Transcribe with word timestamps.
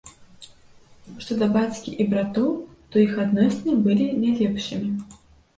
Што 1.25 1.37
да 1.41 1.47
бацькі 1.57 1.93
і 2.05 2.07
братоў, 2.13 2.49
то 2.95 3.05
іх 3.05 3.13
адносіны 3.25 3.77
былі 3.89 4.09
не 4.23 4.31
лепшымі. 4.41 4.91